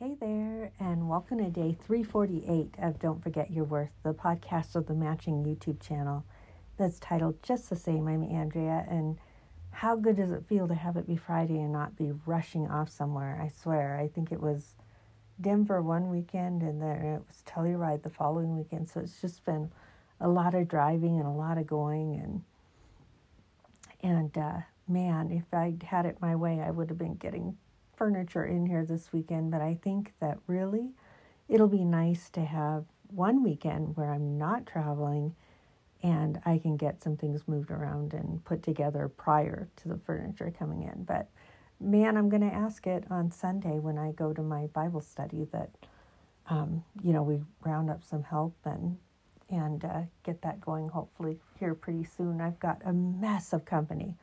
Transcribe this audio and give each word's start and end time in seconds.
Hey 0.00 0.16
there, 0.18 0.72
and 0.80 1.08
welcome 1.08 1.38
to 1.38 1.50
day 1.50 1.78
348 1.86 2.74
of 2.82 2.98
Don't 2.98 3.22
Forget 3.22 3.52
Your 3.52 3.62
Worth, 3.62 3.92
the 4.02 4.12
podcast 4.12 4.74
of 4.74 4.86
the 4.86 4.92
matching 4.92 5.44
YouTube 5.44 5.80
channel 5.80 6.24
that's 6.76 6.98
titled 6.98 7.40
just 7.44 7.70
the 7.70 7.76
same. 7.76 8.08
I'm 8.08 8.24
Andrea, 8.24 8.84
and 8.90 9.18
how 9.70 9.94
good 9.94 10.16
does 10.16 10.32
it 10.32 10.48
feel 10.48 10.66
to 10.66 10.74
have 10.74 10.96
it 10.96 11.06
be 11.06 11.14
Friday 11.14 11.60
and 11.60 11.72
not 11.72 11.96
be 11.96 12.10
rushing 12.26 12.66
off 12.66 12.88
somewhere? 12.88 13.40
I 13.40 13.46
swear, 13.46 13.96
I 13.96 14.08
think 14.08 14.32
it 14.32 14.40
was 14.40 14.74
Denver 15.40 15.80
one 15.80 16.10
weekend 16.10 16.62
and 16.62 16.82
then 16.82 16.96
it 16.96 17.22
was 17.28 17.44
Telluride 17.46 18.02
the 18.02 18.10
following 18.10 18.56
weekend, 18.56 18.90
so 18.90 18.98
it's 18.98 19.20
just 19.20 19.44
been 19.44 19.70
a 20.20 20.26
lot 20.26 20.56
of 20.56 20.66
driving 20.66 21.20
and 21.20 21.26
a 21.26 21.30
lot 21.30 21.56
of 21.56 21.68
going 21.68 22.16
and 22.16 22.42
and 24.02 24.36
uh, 24.36 24.62
man, 24.88 25.30
if 25.30 25.54
I'd 25.54 25.84
had 25.84 26.04
it 26.04 26.20
my 26.20 26.34
way, 26.34 26.60
I 26.60 26.72
would 26.72 26.88
have 26.88 26.98
been 26.98 27.14
getting 27.14 27.58
furniture 27.96 28.44
in 28.44 28.66
here 28.66 28.84
this 28.84 29.12
weekend. 29.12 29.50
But 29.50 29.60
I 29.60 29.78
think 29.82 30.12
that 30.20 30.38
really 30.46 30.90
it'll 31.48 31.68
be 31.68 31.84
nice 31.84 32.30
to 32.30 32.44
have 32.44 32.84
one 33.08 33.42
weekend 33.42 33.96
where 33.96 34.12
I'm 34.12 34.38
not 34.38 34.66
traveling 34.66 35.34
and 36.02 36.40
I 36.44 36.58
can 36.58 36.76
get 36.76 37.02
some 37.02 37.16
things 37.16 37.48
moved 37.48 37.70
around 37.70 38.12
and 38.12 38.44
put 38.44 38.62
together 38.62 39.08
prior 39.08 39.68
to 39.76 39.88
the 39.88 39.96
furniture 39.96 40.52
coming 40.56 40.82
in. 40.82 41.04
But 41.04 41.30
man, 41.80 42.16
I'm 42.16 42.28
going 42.28 42.48
to 42.48 42.54
ask 42.54 42.86
it 42.86 43.04
on 43.10 43.30
Sunday 43.30 43.78
when 43.78 43.98
I 43.98 44.12
go 44.12 44.32
to 44.32 44.42
my 44.42 44.66
Bible 44.66 45.00
study 45.00 45.46
that, 45.52 45.70
um, 46.48 46.84
you 47.02 47.12
know, 47.12 47.22
we 47.22 47.40
round 47.64 47.90
up 47.90 48.04
some 48.04 48.22
help 48.22 48.54
and 48.64 48.98
and 49.50 49.84
uh, 49.84 50.00
get 50.24 50.40
that 50.42 50.60
going 50.60 50.88
hopefully 50.88 51.38
here 51.58 51.74
pretty 51.74 52.04
soon. 52.04 52.40
I've 52.40 52.58
got 52.58 52.80
a 52.84 52.92
mess 52.92 53.52
of 53.52 53.64
company. 53.64 54.16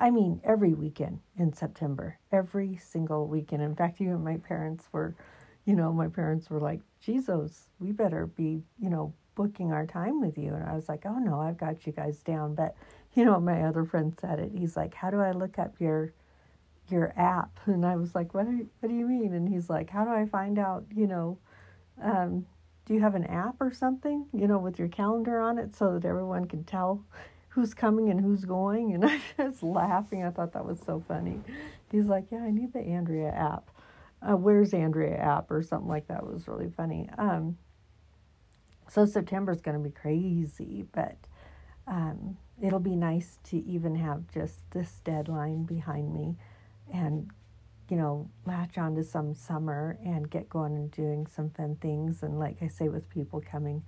I 0.00 0.10
mean, 0.10 0.40
every 0.44 0.72
weekend 0.72 1.20
in 1.36 1.52
September, 1.52 2.18
every 2.32 2.76
single 2.76 3.28
weekend. 3.28 3.62
In 3.62 3.76
fact, 3.76 4.00
even 4.00 4.24
my 4.24 4.38
parents 4.38 4.88
were, 4.92 5.14
you 5.66 5.76
know, 5.76 5.92
my 5.92 6.08
parents 6.08 6.48
were 6.48 6.58
like, 6.58 6.80
Jesus, 7.00 7.68
we 7.78 7.92
better 7.92 8.26
be, 8.26 8.62
you 8.80 8.88
know, 8.88 9.12
booking 9.34 9.72
our 9.72 9.86
time 9.86 10.20
with 10.22 10.38
you. 10.38 10.54
And 10.54 10.64
I 10.64 10.74
was 10.74 10.88
like, 10.88 11.04
oh 11.04 11.18
no, 11.18 11.38
I've 11.38 11.58
got 11.58 11.86
you 11.86 11.92
guys 11.92 12.18
down. 12.22 12.54
But, 12.54 12.74
you 13.14 13.26
know, 13.26 13.38
my 13.40 13.62
other 13.62 13.84
friend 13.84 14.16
said 14.18 14.38
it. 14.40 14.52
He's 14.56 14.74
like, 14.74 14.94
how 14.94 15.10
do 15.10 15.20
I 15.20 15.32
look 15.32 15.58
up 15.58 15.74
your 15.78 16.14
your 16.88 17.12
app? 17.16 17.60
And 17.66 17.84
I 17.84 17.96
was 17.96 18.14
like, 18.14 18.32
what, 18.34 18.46
are, 18.46 18.60
what 18.80 18.88
do 18.88 18.94
you 18.94 19.06
mean? 19.06 19.34
And 19.34 19.48
he's 19.48 19.68
like, 19.68 19.90
how 19.90 20.04
do 20.04 20.10
I 20.10 20.24
find 20.26 20.58
out, 20.58 20.84
you 20.94 21.06
know, 21.06 21.38
um, 22.02 22.46
do 22.86 22.94
you 22.94 23.00
have 23.00 23.14
an 23.14 23.24
app 23.24 23.56
or 23.60 23.72
something, 23.72 24.26
you 24.32 24.48
know, 24.48 24.58
with 24.58 24.78
your 24.78 24.88
calendar 24.88 25.40
on 25.40 25.58
it 25.58 25.76
so 25.76 25.98
that 25.98 26.08
everyone 26.08 26.46
can 26.46 26.64
tell 26.64 27.04
who's 27.50 27.74
coming 27.74 28.10
and 28.10 28.20
who's 28.20 28.44
going? 28.44 28.94
And 28.94 29.04
I 29.38 29.42
was 29.42 29.62
laughing. 29.62 30.24
I 30.24 30.30
thought 30.30 30.52
that 30.52 30.64
was 30.64 30.80
so 30.84 31.02
funny. 31.06 31.40
He's 31.90 32.06
like, 32.06 32.26
yeah, 32.30 32.38
I 32.38 32.50
need 32.50 32.72
the 32.72 32.80
Andrea 32.80 33.30
app. 33.30 33.70
Uh, 34.22 34.36
where's 34.36 34.74
Andrea 34.74 35.16
app 35.16 35.50
or 35.50 35.62
something 35.62 35.88
like 35.88 36.06
that 36.08 36.18
it 36.18 36.26
was 36.26 36.46
really 36.46 36.70
funny. 36.76 37.08
Um, 37.16 37.56
so 38.88 39.06
September's 39.06 39.60
going 39.60 39.82
to 39.82 39.82
be 39.82 39.94
crazy, 39.94 40.84
but 40.92 41.16
um, 41.86 42.36
it'll 42.60 42.80
be 42.80 42.96
nice 42.96 43.38
to 43.44 43.56
even 43.64 43.94
have 43.96 44.28
just 44.32 44.70
this 44.72 45.00
deadline 45.04 45.64
behind 45.64 46.12
me 46.12 46.36
and 46.92 47.30
you 47.90 47.96
know, 47.96 48.30
latch 48.46 48.78
on 48.78 48.94
to 48.94 49.02
some 49.02 49.34
summer 49.34 49.98
and 50.04 50.30
get 50.30 50.48
going 50.48 50.76
and 50.76 50.90
doing 50.92 51.26
some 51.26 51.50
fun 51.50 51.76
things. 51.80 52.22
And 52.22 52.38
like 52.38 52.58
I 52.62 52.68
say, 52.68 52.88
with 52.88 53.10
people 53.10 53.40
coming, 53.40 53.82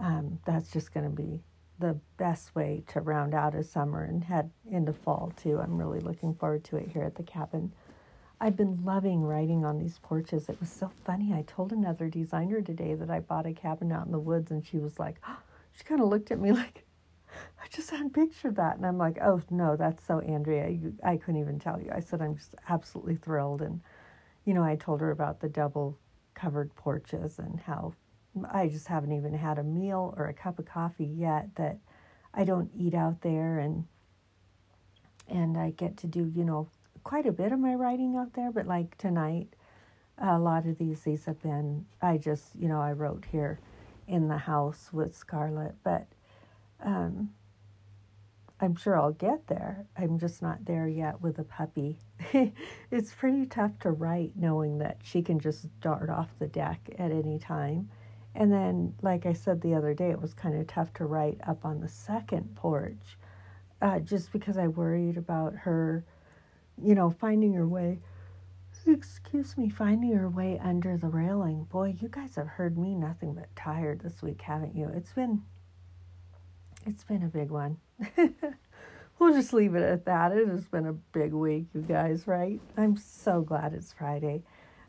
um, 0.00 0.40
that's 0.44 0.72
just 0.72 0.92
going 0.92 1.04
to 1.04 1.16
be 1.16 1.40
the 1.78 1.98
best 2.16 2.54
way 2.54 2.82
to 2.88 3.00
round 3.00 3.34
out 3.34 3.54
a 3.54 3.62
summer 3.62 4.04
and 4.04 4.24
head 4.24 4.50
into 4.70 4.92
fall 4.92 5.32
too. 5.36 5.58
I'm 5.60 5.78
really 5.78 6.00
looking 6.00 6.34
forward 6.34 6.64
to 6.64 6.76
it 6.76 6.88
here 6.88 7.04
at 7.04 7.14
the 7.14 7.22
cabin. 7.22 7.72
I've 8.40 8.56
been 8.56 8.84
loving 8.84 9.22
writing 9.22 9.64
on 9.64 9.78
these 9.78 9.98
porches. 9.98 10.48
It 10.48 10.60
was 10.60 10.70
so 10.70 10.90
funny. 11.04 11.32
I 11.32 11.42
told 11.42 11.72
another 11.72 12.08
designer 12.08 12.60
today 12.60 12.94
that 12.94 13.10
I 13.10 13.20
bought 13.20 13.46
a 13.46 13.52
cabin 13.52 13.90
out 13.90 14.06
in 14.06 14.12
the 14.12 14.18
woods, 14.18 14.50
and 14.50 14.64
she 14.64 14.78
was 14.78 14.98
like, 14.98 15.16
oh, 15.26 15.38
she 15.72 15.84
kind 15.84 16.00
of 16.00 16.08
looked 16.08 16.30
at 16.30 16.38
me 16.40 16.52
like, 16.64 16.84
I 17.62 17.66
just 17.70 17.90
hadn't 17.90 18.14
pictured 18.14 18.56
that. 18.56 18.76
And 18.76 18.86
I'm 18.86 18.98
like, 18.98 19.18
oh, 19.20 19.42
no, 19.50 19.76
that's 19.76 20.04
so 20.04 20.20
Andrea. 20.20 20.68
You, 20.68 20.94
I 21.04 21.16
couldn't 21.16 21.40
even 21.40 21.58
tell 21.58 21.80
you. 21.80 21.90
I 21.92 22.00
said, 22.00 22.22
I'm 22.22 22.36
just 22.36 22.54
absolutely 22.68 23.16
thrilled. 23.16 23.62
And, 23.62 23.80
you 24.44 24.54
know, 24.54 24.62
I 24.62 24.76
told 24.76 25.00
her 25.00 25.10
about 25.10 25.40
the 25.40 25.48
double 25.48 25.98
covered 26.34 26.74
porches 26.76 27.38
and 27.38 27.60
how 27.60 27.92
I 28.50 28.68
just 28.68 28.86
haven't 28.88 29.12
even 29.12 29.34
had 29.34 29.58
a 29.58 29.62
meal 29.62 30.14
or 30.16 30.26
a 30.26 30.34
cup 30.34 30.58
of 30.58 30.66
coffee 30.66 31.04
yet 31.04 31.54
that 31.56 31.78
I 32.34 32.44
don't 32.44 32.70
eat 32.76 32.94
out 32.94 33.22
there. 33.22 33.58
And, 33.58 33.86
and 35.28 35.56
I 35.56 35.70
get 35.70 35.96
to 35.98 36.06
do, 36.06 36.30
you 36.34 36.44
know, 36.44 36.68
quite 37.04 37.26
a 37.26 37.32
bit 37.32 37.52
of 37.52 37.58
my 37.58 37.74
writing 37.74 38.16
out 38.16 38.34
there. 38.34 38.50
But 38.50 38.66
like 38.66 38.96
tonight, 38.98 39.48
a 40.18 40.38
lot 40.38 40.66
of 40.66 40.78
these, 40.78 41.02
these 41.02 41.24
have 41.26 41.42
been, 41.42 41.86
I 42.02 42.18
just, 42.18 42.54
you 42.54 42.68
know, 42.68 42.80
I 42.80 42.92
wrote 42.92 43.26
here 43.30 43.60
in 44.06 44.28
the 44.28 44.38
house 44.38 44.90
with 44.92 45.16
Scarlett. 45.16 45.74
But, 45.82 46.06
um, 46.82 47.30
I'm 48.60 48.74
sure 48.74 49.00
I'll 49.00 49.12
get 49.12 49.46
there. 49.46 49.86
I'm 49.96 50.18
just 50.18 50.42
not 50.42 50.64
there 50.64 50.88
yet 50.88 51.20
with 51.20 51.38
a 51.38 51.44
puppy. 51.44 51.98
it's 52.90 53.14
pretty 53.14 53.46
tough 53.46 53.78
to 53.80 53.90
write 53.90 54.32
knowing 54.34 54.78
that 54.78 54.98
she 55.04 55.22
can 55.22 55.38
just 55.38 55.66
dart 55.80 56.10
off 56.10 56.28
the 56.38 56.48
deck 56.48 56.90
at 56.98 57.12
any 57.12 57.38
time. 57.38 57.88
And 58.38 58.52
then, 58.52 58.94
like 59.02 59.26
I 59.26 59.32
said 59.32 59.60
the 59.60 59.74
other 59.74 59.94
day, 59.94 60.10
it 60.10 60.22
was 60.22 60.32
kind 60.32 60.54
of 60.54 60.68
tough 60.68 60.94
to 60.94 61.06
write 61.06 61.40
up 61.44 61.64
on 61.64 61.80
the 61.80 61.88
second 61.88 62.54
porch 62.54 63.18
uh, 63.82 63.98
just 63.98 64.30
because 64.30 64.56
I 64.56 64.68
worried 64.68 65.16
about 65.16 65.56
her, 65.56 66.04
you 66.80 66.94
know, 66.94 67.10
finding 67.10 67.52
her 67.54 67.66
way. 67.66 67.98
Excuse 68.86 69.58
me, 69.58 69.68
finding 69.68 70.14
her 70.14 70.30
way 70.30 70.56
under 70.62 70.96
the 70.96 71.08
railing. 71.08 71.64
Boy, 71.64 71.96
you 72.00 72.08
guys 72.08 72.36
have 72.36 72.46
heard 72.46 72.78
me 72.78 72.94
nothing 72.94 73.34
but 73.34 73.54
tired 73.56 74.00
this 74.00 74.22
week, 74.22 74.40
haven't 74.40 74.76
you? 74.76 74.88
It's 74.94 75.12
been 75.12 75.42
it's 76.86 77.02
been 77.02 77.24
a 77.24 77.28
big 77.28 77.50
one. 77.50 77.78
we'll 79.18 79.34
just 79.34 79.52
leave 79.52 79.74
it 79.74 79.82
at 79.82 80.04
that. 80.04 80.30
It 80.30 80.46
has 80.46 80.64
been 80.68 80.86
a 80.86 80.92
big 80.92 81.32
week, 81.32 81.66
you 81.74 81.82
guys, 81.82 82.28
right? 82.28 82.60
I'm 82.76 82.96
so 82.96 83.40
glad 83.40 83.74
it's 83.74 83.92
Friday. 83.92 84.44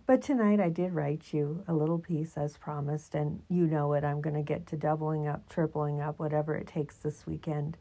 But 0.09 0.24
tonight 0.24 0.59
I 0.59 0.70
did 0.70 0.94
write 0.94 1.34
you 1.34 1.64
a 1.68 1.74
little 1.75 2.00
piece 2.00 2.36
as 2.36 2.58
promised, 2.58 3.14
and 3.14 3.44
you 3.47 3.68
know 3.68 3.94
it. 3.94 4.03
I'm 4.03 4.22
going 4.22 4.36
to 4.36 4.42
get 4.42 4.66
to 4.70 4.75
doubling 4.75 5.28
up, 5.28 5.47
tripling 5.50 6.02
up, 6.02 6.18
whatever 6.18 6.56
it 6.56 6.66
takes 6.66 6.96
this 6.96 7.28
weekend. 7.28 7.78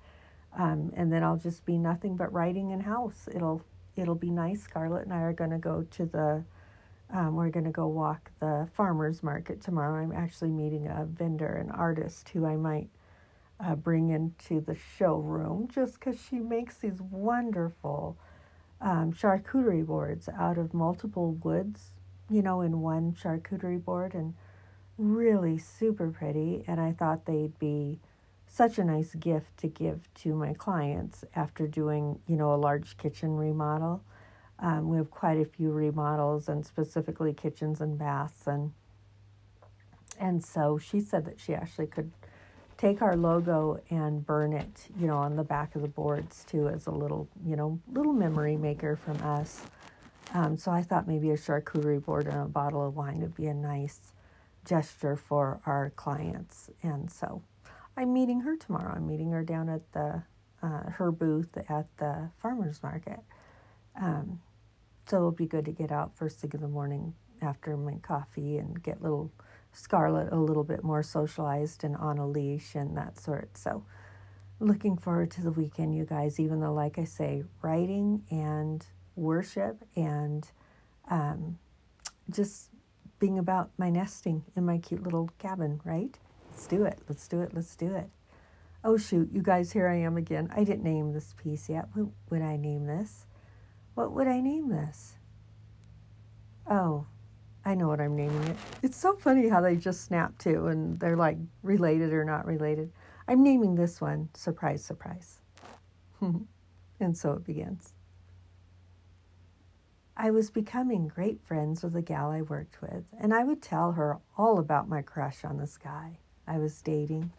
Um, 0.54 0.92
and 0.94 1.10
then 1.10 1.24
I'll 1.24 1.38
just 1.38 1.64
be 1.64 1.78
nothing 1.78 2.16
but 2.16 2.30
writing 2.30 2.68
in 2.72 2.80
house. 2.80 3.30
It'll 3.34 3.62
it'll 3.96 4.14
be 4.14 4.28
nice. 4.30 4.60
Scarlett 4.60 5.06
and 5.06 5.14
I 5.14 5.22
are 5.22 5.32
going 5.32 5.52
to 5.52 5.58
go 5.58 5.86
to 5.90 6.04
the 6.04 6.44
um, 7.14 7.34
we're 7.34 7.48
going 7.48 7.64
to 7.64 7.70
go 7.70 7.86
walk 7.86 8.30
the 8.40 8.68
farmers 8.74 9.22
market 9.22 9.62
tomorrow. 9.62 10.02
I'm 10.02 10.12
actually 10.12 10.50
meeting 10.50 10.86
a 10.86 11.06
vendor, 11.06 11.54
an 11.54 11.70
artist 11.70 12.28
who 12.28 12.44
I 12.44 12.56
might 12.56 12.90
uh, 13.58 13.74
bring 13.74 14.10
into 14.10 14.60
the 14.60 14.76
showroom 14.98 15.66
just 15.72 15.94
because 15.94 16.20
she 16.20 16.40
makes 16.40 16.76
these 16.76 17.00
wonderful 17.00 18.18
um, 18.82 19.14
charcuterie 19.14 19.86
boards 19.86 20.28
out 20.28 20.58
of 20.58 20.74
multiple 20.74 21.32
woods, 21.32 21.92
you 22.30 22.42
know, 22.42 22.60
in 22.60 22.80
one 22.80 23.12
charcuterie 23.12 23.82
board 23.82 24.14
and 24.14 24.34
really 24.96 25.58
super 25.58 26.10
pretty. 26.10 26.64
And 26.66 26.80
I 26.80 26.92
thought 26.92 27.26
they'd 27.26 27.58
be 27.58 28.00
such 28.46 28.78
a 28.78 28.84
nice 28.84 29.14
gift 29.14 29.56
to 29.58 29.68
give 29.68 30.12
to 30.14 30.34
my 30.34 30.54
clients 30.54 31.24
after 31.34 31.66
doing, 31.66 32.18
you 32.26 32.36
know, 32.36 32.54
a 32.54 32.56
large 32.56 32.96
kitchen 32.96 33.36
remodel. 33.36 34.02
Um, 34.58 34.88
we 34.88 34.96
have 34.96 35.10
quite 35.10 35.38
a 35.38 35.44
few 35.44 35.70
remodels 35.70 36.48
and 36.48 36.66
specifically 36.66 37.32
kitchens 37.32 37.80
and 37.80 37.98
baths 37.98 38.46
and 38.46 38.72
and 40.20 40.44
so 40.44 40.78
she 40.78 40.98
said 40.98 41.24
that 41.26 41.38
she 41.38 41.54
actually 41.54 41.86
could 41.86 42.10
take 42.76 43.02
our 43.02 43.16
logo 43.16 43.80
and 43.90 44.24
burn 44.26 44.52
it, 44.52 44.86
you 44.98 45.06
know, 45.06 45.16
on 45.16 45.36
the 45.36 45.44
back 45.44 45.74
of 45.74 45.82
the 45.82 45.88
boards 45.88 46.44
too 46.48 46.68
as 46.68 46.86
a 46.86 46.90
little, 46.90 47.28
you 47.46 47.56
know, 47.56 47.78
little 47.92 48.12
memory 48.12 48.56
maker 48.56 48.96
from 48.96 49.16
us. 49.22 49.62
Um, 50.34 50.56
so 50.56 50.70
I 50.70 50.82
thought 50.82 51.08
maybe 51.08 51.30
a 51.30 51.36
charcuterie 51.36 52.04
board 52.04 52.26
and 52.26 52.42
a 52.42 52.44
bottle 52.44 52.86
of 52.86 52.96
wine 52.96 53.20
would 53.20 53.34
be 53.34 53.46
a 53.46 53.54
nice 53.54 54.12
gesture 54.64 55.16
for 55.16 55.60
our 55.64 55.90
clients. 55.96 56.70
And 56.82 57.10
so 57.10 57.42
I'm 57.96 58.12
meeting 58.12 58.40
her 58.40 58.56
tomorrow. 58.56 58.94
I'm 58.94 59.06
meeting 59.06 59.30
her 59.32 59.42
down 59.42 59.68
at 59.68 59.90
the 59.92 60.22
uh, 60.60 60.90
her 60.90 61.12
booth 61.12 61.56
at 61.68 61.86
the 61.98 62.30
farmers 62.42 62.82
market. 62.82 63.20
Um, 64.00 64.40
so 65.06 65.16
it'll 65.16 65.30
be 65.30 65.46
good 65.46 65.64
to 65.66 65.72
get 65.72 65.92
out 65.92 66.16
first 66.16 66.40
thing 66.40 66.50
in 66.52 66.60
the 66.60 66.68
morning 66.68 67.14
after 67.40 67.76
my 67.76 67.94
coffee 68.02 68.58
and 68.58 68.82
get 68.82 69.00
little 69.00 69.30
Scarlett 69.72 70.32
a 70.32 70.36
little 70.36 70.64
bit 70.64 70.82
more 70.82 71.02
socialized 71.02 71.84
and 71.84 71.96
on 71.96 72.18
a 72.18 72.26
leash 72.26 72.74
and 72.74 72.96
that 72.96 73.18
sort. 73.18 73.56
So, 73.56 73.84
looking 74.60 74.96
forward 74.96 75.30
to 75.32 75.42
the 75.42 75.52
weekend, 75.52 75.94
you 75.94 76.04
guys, 76.04 76.40
even 76.40 76.60
though, 76.60 76.72
like 76.72 76.98
I 76.98 77.04
say, 77.04 77.44
writing 77.62 78.24
and 78.30 78.84
worship 79.18 79.84
and 79.96 80.50
um, 81.10 81.58
just 82.30 82.70
being 83.18 83.38
about 83.38 83.70
my 83.78 83.90
nesting 83.90 84.44
in 84.56 84.64
my 84.64 84.78
cute 84.78 85.02
little 85.02 85.30
cabin, 85.38 85.80
right? 85.84 86.18
Let's 86.50 86.66
do 86.66 86.84
it. 86.84 87.00
Let's 87.08 87.26
do 87.28 87.40
it. 87.40 87.52
Let's 87.54 87.74
do 87.76 87.94
it. 87.94 88.08
Oh, 88.84 88.96
shoot, 88.96 89.30
you 89.32 89.42
guys, 89.42 89.72
here 89.72 89.88
I 89.88 89.96
am 89.96 90.16
again. 90.16 90.48
I 90.54 90.62
didn't 90.62 90.84
name 90.84 91.12
this 91.12 91.34
piece 91.42 91.68
yet. 91.68 91.88
What 91.94 92.08
would 92.30 92.42
I 92.42 92.56
name 92.56 92.86
this? 92.86 93.26
What 93.94 94.12
would 94.12 94.28
I 94.28 94.40
name 94.40 94.68
this? 94.68 95.16
Oh, 96.70 97.06
I 97.64 97.74
know 97.74 97.88
what 97.88 98.00
I'm 98.00 98.14
naming 98.14 98.44
it. 98.44 98.56
It's 98.82 98.96
so 98.96 99.16
funny 99.16 99.48
how 99.48 99.60
they 99.60 99.76
just 99.76 100.04
snap 100.04 100.38
to 100.38 100.66
and 100.66 100.98
they're 101.00 101.16
like 101.16 101.38
related 101.62 102.12
or 102.12 102.24
not 102.24 102.46
related. 102.46 102.92
I'm 103.26 103.42
naming 103.42 103.74
this 103.74 104.00
one 104.00 104.28
Surprise, 104.34 104.84
Surprise. 104.84 105.40
and 106.20 107.16
so 107.16 107.32
it 107.32 107.44
begins. 107.44 107.94
I 110.20 110.32
was 110.32 110.50
becoming 110.50 111.06
great 111.06 111.40
friends 111.40 111.84
with 111.84 111.94
a 111.94 112.02
gal 112.02 112.32
I 112.32 112.42
worked 112.42 112.82
with, 112.82 113.04
and 113.20 113.32
I 113.32 113.44
would 113.44 113.62
tell 113.62 113.92
her 113.92 114.18
all 114.36 114.58
about 114.58 114.88
my 114.88 115.00
crush 115.00 115.44
on 115.44 115.58
this 115.58 115.78
guy 115.78 116.18
I 116.44 116.58
was 116.58 116.82
dating. 116.82 117.30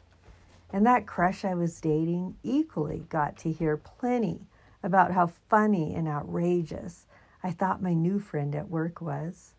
And 0.71 0.85
that 0.85 1.05
crush 1.05 1.43
I 1.43 1.55
was 1.55 1.81
dating 1.81 2.37
equally 2.41 3.05
got 3.09 3.35
to 3.39 3.51
hear 3.51 3.75
plenty 3.75 4.47
about 4.81 5.11
how 5.11 5.27
funny 5.27 5.93
and 5.93 6.07
outrageous 6.07 7.05
I 7.43 7.51
thought 7.51 7.81
my 7.81 7.93
new 7.93 8.17
friend 8.17 8.55
at 8.55 8.69
work 8.69 9.01
was. 9.01 9.55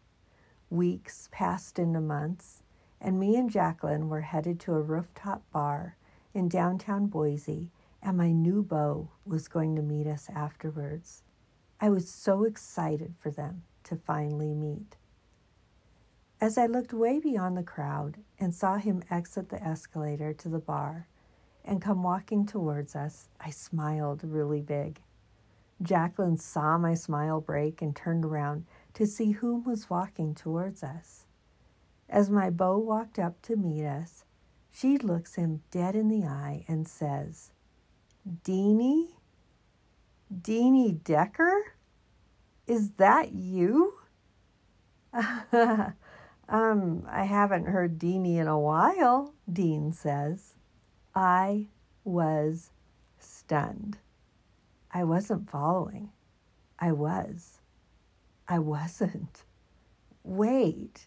Weeks 0.70 1.28
passed 1.30 1.78
into 1.78 2.00
months, 2.00 2.62
and 3.02 3.20
me 3.20 3.36
and 3.36 3.50
Jacqueline 3.50 4.08
were 4.08 4.22
headed 4.22 4.58
to 4.60 4.72
a 4.72 4.80
rooftop 4.80 5.42
bar 5.52 5.96
in 6.32 6.48
downtown 6.48 7.06
Boise, 7.08 7.70
and 8.02 8.16
my 8.16 8.32
new 8.32 8.62
beau 8.62 9.10
was 9.26 9.46
going 9.46 9.76
to 9.76 9.82
meet 9.82 10.06
us 10.06 10.30
afterwards. 10.34 11.22
I 11.80 11.88
was 11.88 12.10
so 12.10 12.44
excited 12.44 13.14
for 13.18 13.30
them 13.30 13.62
to 13.84 13.96
finally 13.96 14.52
meet. 14.52 14.96
As 16.38 16.58
I 16.58 16.66
looked 16.66 16.92
way 16.92 17.18
beyond 17.18 17.56
the 17.56 17.62
crowd 17.62 18.18
and 18.38 18.54
saw 18.54 18.76
him 18.76 19.02
exit 19.10 19.48
the 19.48 19.62
escalator 19.62 20.34
to 20.34 20.48
the 20.48 20.58
bar 20.58 21.06
and 21.64 21.80
come 21.80 22.02
walking 22.02 22.44
towards 22.46 22.94
us, 22.94 23.28
I 23.40 23.50
smiled 23.50 24.22
really 24.24 24.60
big. 24.60 25.00
Jacqueline 25.82 26.36
saw 26.36 26.76
my 26.76 26.94
smile 26.94 27.40
break 27.40 27.80
and 27.80 27.96
turned 27.96 28.26
around 28.26 28.66
to 28.94 29.06
see 29.06 29.32
whom 29.32 29.64
was 29.64 29.88
walking 29.88 30.34
towards 30.34 30.82
us. 30.82 31.24
As 32.08 32.28
my 32.28 32.50
beau 32.50 32.76
walked 32.76 33.18
up 33.18 33.40
to 33.42 33.56
meet 33.56 33.86
us, 33.86 34.24
she 34.70 34.98
looks 34.98 35.36
him 35.36 35.62
dead 35.70 35.94
in 35.94 36.08
the 36.08 36.26
eye 36.26 36.64
and 36.68 36.86
says, 36.86 37.52
Deanie? 38.44 39.12
Deanie 40.32 41.02
Decker? 41.02 41.74
Is 42.66 42.92
that 42.92 43.32
you? 43.32 43.94
um, 45.12 45.94
I 47.08 47.24
haven't 47.24 47.66
heard 47.66 47.98
Deanie 47.98 48.36
in 48.36 48.46
a 48.46 48.58
while, 48.58 49.34
Dean 49.52 49.92
says. 49.92 50.54
I 51.14 51.68
was 52.04 52.70
stunned. 53.18 53.98
I 54.92 55.04
wasn't 55.04 55.50
following. 55.50 56.10
I 56.78 56.92
was. 56.92 57.60
I 58.48 58.58
wasn't. 58.58 59.44
Wait, 60.22 61.06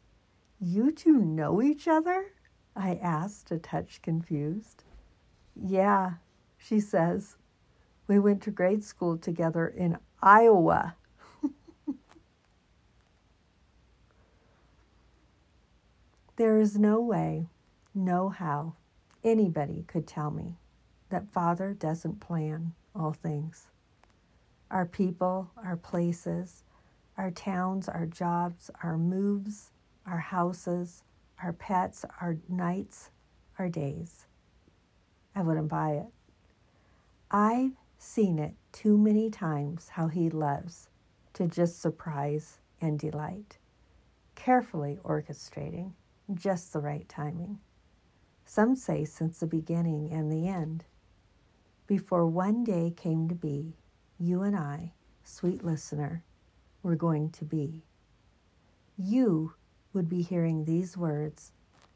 you 0.60 0.92
two 0.92 1.18
know 1.18 1.62
each 1.62 1.88
other? 1.88 2.34
I 2.76 2.96
asked, 2.96 3.52
a 3.52 3.58
touch 3.58 4.02
confused. 4.02 4.84
Yeah, 5.56 6.14
she 6.58 6.80
says. 6.80 7.38
We 8.14 8.20
went 8.20 8.44
to 8.44 8.52
grade 8.52 8.84
school 8.84 9.18
together 9.18 9.68
in 9.68 9.98
Iowa. 10.22 10.94
there 16.36 16.60
is 16.60 16.78
no 16.78 17.02
way, 17.02 17.48
no 17.96 18.30
how, 18.30 18.76
anybody 19.24 19.84
could 19.88 20.06
tell 20.06 20.30
me 20.30 20.58
that 21.10 21.34
Father 21.34 21.74
doesn't 21.74 22.20
plan 22.20 22.74
all 22.94 23.14
things. 23.14 23.66
Our 24.70 24.86
people, 24.86 25.50
our 25.58 25.76
places, 25.76 26.64
our 27.18 27.32
towns, 27.32 27.90
our 27.90 28.06
jobs, 28.06 28.70
our 28.84 28.96
moves, 28.96 29.72
our 30.06 30.20
houses, 30.20 31.02
our 31.42 31.52
pets, 31.52 32.06
our 32.22 32.38
nights, 32.48 33.10
our 33.58 33.70
days. 33.70 34.28
I 35.34 35.42
wouldn't 35.42 35.70
buy 35.70 35.94
it. 35.94 36.10
I've 37.32 37.72
seen 38.04 38.38
it 38.38 38.54
too 38.72 38.98
many 38.98 39.30
times 39.30 39.90
how 39.90 40.08
he 40.08 40.30
loves 40.30 40.90
to 41.34 41.48
just 41.48 41.82
surprise 41.82 42.60
and 42.82 43.00
delight, 43.00 43.58
carefully 44.36 45.00
orchestrating 45.04 45.94
just 46.34 46.74
the 46.74 46.80
right 46.80 47.08
timing. 47.08 47.60
Some 48.46 48.76
say 48.76 49.06
since 49.06 49.40
the 49.40 49.48
beginning 49.48 50.12
and 50.12 50.32
the 50.32 50.48
end. 50.48 50.84
Before 51.88 52.28
one 52.28 52.64
day 52.64 52.94
came 52.96 53.30
to 53.30 53.36
be, 53.36 53.78
you 54.20 54.42
and 54.42 54.56
I, 54.56 54.94
sweet 55.24 55.64
listener, 55.64 56.24
were 56.82 56.96
going 56.96 57.30
to 57.32 57.46
be. 57.46 57.84
You 58.98 59.54
would 59.94 60.10
be 60.10 60.22
hearing 60.22 60.66
these 60.66 60.98
words 60.98 61.52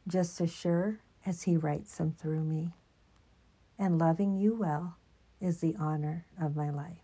just 0.08 0.40
as 0.40 0.54
sure 0.54 1.00
as 1.26 1.44
He 1.44 1.58
writes 1.58 1.98
them 1.98 2.14
through 2.14 2.44
me. 2.44 2.74
And 3.78 4.00
loving 4.00 4.38
you 4.38 4.56
well 4.56 4.98
is 5.42 5.60
the 5.60 5.76
honor 5.80 6.26
of 6.42 6.56
my 6.56 6.70
life. 6.70 7.04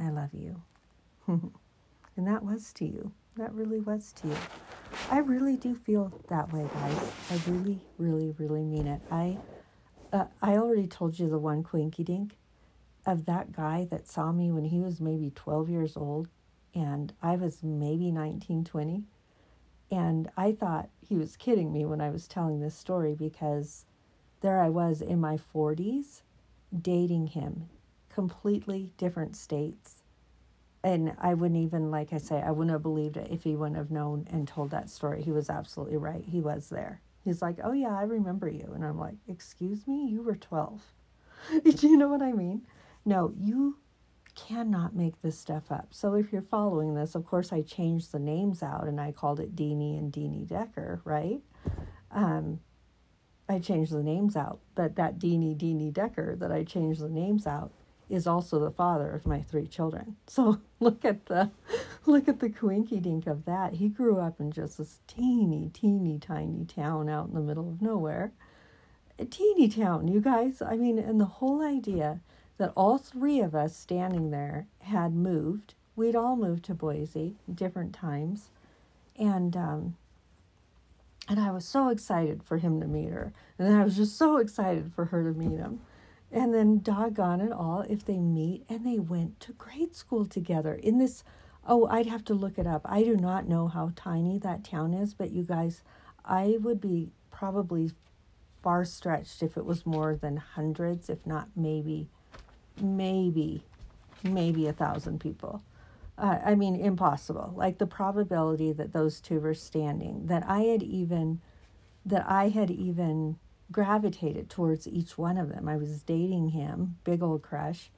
I 0.00 0.10
love 0.10 0.30
you. 0.32 0.62
and 1.26 2.26
that 2.26 2.44
was 2.44 2.72
to 2.74 2.84
you. 2.84 3.12
That 3.36 3.52
really 3.52 3.80
was 3.80 4.12
to 4.14 4.28
you. 4.28 4.36
I 5.10 5.18
really 5.18 5.56
do 5.56 5.74
feel 5.74 6.12
that 6.28 6.52
way, 6.52 6.68
guys. 6.72 7.12
I 7.30 7.50
really, 7.50 7.80
really, 7.98 8.34
really 8.38 8.64
mean 8.64 8.86
it. 8.86 9.00
I, 9.10 9.38
uh, 10.12 10.26
I 10.42 10.56
already 10.56 10.86
told 10.86 11.18
you 11.18 11.28
the 11.28 11.38
one 11.38 11.62
quinky 11.62 12.04
dink 12.04 12.36
of 13.04 13.26
that 13.26 13.52
guy 13.52 13.86
that 13.90 14.08
saw 14.08 14.32
me 14.32 14.50
when 14.50 14.64
he 14.64 14.80
was 14.80 15.00
maybe 15.00 15.30
12 15.34 15.68
years 15.68 15.96
old 15.96 16.28
and 16.74 17.12
I 17.22 17.36
was 17.36 17.62
maybe 17.62 18.10
19, 18.10 18.64
20. 18.64 19.04
And 19.90 20.30
I 20.36 20.52
thought 20.52 20.90
he 21.00 21.16
was 21.16 21.36
kidding 21.36 21.72
me 21.72 21.84
when 21.84 22.00
I 22.00 22.10
was 22.10 22.26
telling 22.26 22.60
this 22.60 22.74
story 22.74 23.14
because 23.14 23.86
there 24.40 24.60
I 24.60 24.68
was 24.68 25.00
in 25.00 25.20
my 25.20 25.38
40s 25.38 26.22
dating 26.80 27.28
him, 27.28 27.68
completely 28.08 28.92
different 28.96 29.36
states. 29.36 30.02
And 30.82 31.16
I 31.18 31.34
wouldn't 31.34 31.60
even, 31.60 31.90
like 31.90 32.12
I 32.12 32.18
say, 32.18 32.40
I 32.40 32.50
wouldn't 32.50 32.72
have 32.72 32.82
believed 32.82 33.16
it 33.16 33.28
if 33.30 33.42
he 33.42 33.56
wouldn't 33.56 33.76
have 33.76 33.90
known 33.90 34.26
and 34.30 34.46
told 34.46 34.70
that 34.70 34.88
story. 34.88 35.22
He 35.22 35.32
was 35.32 35.50
absolutely 35.50 35.96
right. 35.96 36.24
He 36.24 36.40
was 36.40 36.68
there. 36.68 37.00
He's 37.24 37.42
like, 37.42 37.56
Oh, 37.64 37.72
yeah, 37.72 37.96
I 37.96 38.02
remember 38.02 38.48
you. 38.48 38.70
And 38.74 38.84
I'm 38.84 38.98
like, 38.98 39.16
Excuse 39.28 39.86
me? 39.88 40.06
You 40.06 40.22
were 40.22 40.36
12. 40.36 40.82
Do 41.64 41.88
you 41.88 41.96
know 41.96 42.08
what 42.08 42.22
I 42.22 42.32
mean? 42.32 42.62
No, 43.04 43.32
you 43.36 43.78
cannot 44.36 44.94
make 44.94 45.20
this 45.22 45.38
stuff 45.38 45.72
up. 45.72 45.88
So 45.90 46.14
if 46.14 46.32
you're 46.32 46.42
following 46.42 46.94
this, 46.94 47.14
of 47.14 47.24
course, 47.24 47.52
I 47.52 47.62
changed 47.62 48.12
the 48.12 48.18
names 48.18 48.62
out 48.62 48.84
and 48.86 49.00
I 49.00 49.10
called 49.10 49.40
it 49.40 49.56
Deanie 49.56 49.98
and 49.98 50.12
Deanie 50.12 50.46
Decker, 50.46 51.00
right? 51.04 51.40
Um, 52.10 52.60
I 53.48 53.58
changed 53.58 53.92
the 53.92 54.02
names 54.02 54.36
out, 54.36 54.58
but 54.74 54.96
that 54.96 55.18
Deanie 55.18 55.56
Deanie 55.56 55.92
Decker 55.92 56.36
that 56.36 56.50
I 56.50 56.64
changed 56.64 57.00
the 57.00 57.08
names 57.08 57.46
out 57.46 57.70
is 58.08 58.26
also 58.26 58.58
the 58.58 58.70
father 58.70 59.10
of 59.10 59.26
my 59.26 59.42
three 59.42 59.66
children. 59.66 60.16
So 60.28 60.60
look 60.80 61.04
at 61.04 61.26
the 61.26 61.50
look 62.04 62.28
at 62.28 62.40
the 62.40 62.50
quinky 62.50 63.00
dink 63.00 63.26
of 63.26 63.44
that. 63.46 63.74
He 63.74 63.88
grew 63.88 64.18
up 64.18 64.40
in 64.40 64.50
just 64.52 64.78
this 64.78 64.98
teeny, 65.06 65.70
teeny, 65.72 66.18
tiny 66.18 66.64
town 66.64 67.08
out 67.08 67.28
in 67.28 67.34
the 67.34 67.40
middle 67.40 67.68
of 67.68 67.80
nowhere. 67.80 68.32
A 69.18 69.24
teeny 69.24 69.68
town, 69.68 70.08
you 70.08 70.20
guys. 70.20 70.60
I 70.60 70.76
mean, 70.76 70.98
and 70.98 71.20
the 71.20 71.24
whole 71.24 71.62
idea 71.62 72.20
that 72.58 72.72
all 72.76 72.98
three 72.98 73.40
of 73.40 73.54
us 73.54 73.76
standing 73.76 74.30
there 74.30 74.66
had 74.80 75.14
moved. 75.14 75.74
We'd 75.94 76.16
all 76.16 76.36
moved 76.36 76.64
to 76.66 76.74
Boise 76.74 77.36
different 77.52 77.94
times, 77.94 78.50
and 79.18 79.56
um, 79.56 79.96
and 81.28 81.40
I 81.40 81.50
was 81.50 81.66
so 81.66 81.88
excited 81.88 82.42
for 82.42 82.58
him 82.58 82.80
to 82.80 82.86
meet 82.86 83.10
her, 83.10 83.32
and 83.58 83.74
I 83.74 83.84
was 83.84 83.96
just 83.96 84.16
so 84.16 84.36
excited 84.36 84.92
for 84.94 85.06
her 85.06 85.22
to 85.24 85.38
meet 85.38 85.58
him. 85.58 85.80
And 86.32 86.52
then, 86.52 86.80
doggone 86.80 87.40
it 87.40 87.52
all, 87.52 87.82
if 87.82 88.04
they 88.04 88.18
meet 88.18 88.64
and 88.68 88.84
they 88.84 88.98
went 88.98 89.38
to 89.40 89.52
grade 89.52 89.94
school 89.94 90.26
together 90.26 90.74
in 90.74 90.98
this, 90.98 91.22
oh, 91.66 91.86
I'd 91.86 92.06
have 92.06 92.24
to 92.26 92.34
look 92.34 92.58
it 92.58 92.66
up. 92.66 92.82
I 92.84 93.02
do 93.02 93.16
not 93.16 93.48
know 93.48 93.68
how 93.68 93.92
tiny 93.94 94.38
that 94.38 94.64
town 94.64 94.92
is, 94.92 95.14
but 95.14 95.30
you 95.30 95.44
guys, 95.44 95.82
I 96.24 96.58
would 96.60 96.80
be 96.80 97.10
probably 97.30 97.92
far 98.62 98.84
stretched 98.84 99.42
if 99.42 99.56
it 99.56 99.64
was 99.64 99.86
more 99.86 100.16
than 100.16 100.36
hundreds, 100.36 101.08
if 101.08 101.24
not 101.24 101.48
maybe 101.54 102.08
maybe, 102.80 103.62
maybe 104.22 104.66
a 104.66 104.72
thousand 104.72 105.20
people. 105.20 105.62
Uh, 106.18 106.38
I 106.44 106.54
mean, 106.54 106.76
impossible. 106.76 107.52
Like 107.54 107.78
the 107.78 107.86
probability 107.86 108.72
that 108.72 108.92
those 108.92 109.20
two 109.20 109.38
were 109.40 109.54
standing, 109.54 110.26
that 110.26 110.44
I 110.48 110.60
had 110.60 110.82
even, 110.82 111.40
that 112.06 112.24
I 112.26 112.48
had 112.48 112.70
even 112.70 113.36
gravitated 113.70 114.48
towards 114.48 114.88
each 114.88 115.18
one 115.18 115.36
of 115.36 115.50
them. 115.50 115.68
I 115.68 115.76
was 115.76 116.02
dating 116.02 116.50
him, 116.50 116.96
big 117.04 117.22
old 117.22 117.42
crush, 117.42 117.90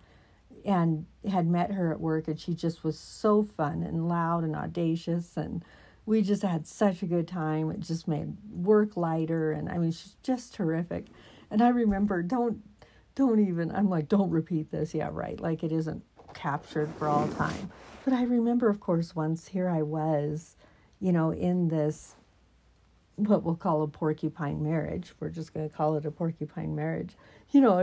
and 0.64 1.06
had 1.30 1.46
met 1.46 1.72
her 1.72 1.92
at 1.92 2.00
work, 2.00 2.26
and 2.26 2.40
she 2.40 2.54
just 2.54 2.82
was 2.82 2.98
so 2.98 3.44
fun 3.44 3.82
and 3.82 4.08
loud 4.08 4.42
and 4.42 4.56
audacious, 4.56 5.37
and 5.37 5.64
we 6.04 6.22
just 6.22 6.42
had 6.42 6.66
such 6.66 7.02
a 7.02 7.06
good 7.06 7.28
time. 7.28 7.70
It 7.70 7.80
just 7.80 8.08
made 8.08 8.37
work 8.50 8.96
lighter, 8.96 9.52
and 9.52 9.68
I 9.68 9.78
mean, 9.78 9.92
she's 9.92 10.16
just 10.22 10.54
terrific. 10.54 11.06
And 11.50 11.62
I 11.62 11.68
remember, 11.68 12.22
don't 12.22 12.62
don't 13.14 13.40
even, 13.40 13.72
I'm 13.72 13.90
like, 13.90 14.08
don't 14.08 14.30
repeat 14.30 14.70
this. 14.70 14.94
Yeah, 14.94 15.10
right. 15.12 15.40
Like 15.40 15.64
it 15.64 15.72
isn't 15.72 16.04
captured 16.35 16.90
for 16.99 17.08
all 17.08 17.28
time. 17.28 17.70
But 18.04 18.12
I 18.12 18.23
remember, 18.23 18.68
of 18.68 18.80
course, 18.80 19.14
once 19.14 19.49
here 19.49 19.68
I 19.68 19.82
was, 19.82 20.56
you 21.00 21.12
know, 21.12 21.30
in 21.30 21.68
this, 21.68 22.14
what 23.16 23.42
we'll 23.42 23.56
call 23.56 23.82
a 23.82 23.88
porcupine 23.88 24.62
marriage, 24.62 25.12
we're 25.20 25.30
just 25.30 25.52
going 25.52 25.68
to 25.68 25.75
call 25.75 25.97
it 25.97 26.06
a 26.06 26.11
porcupine 26.11 26.75
marriage, 26.75 27.16
you 27.50 27.61
know, 27.61 27.80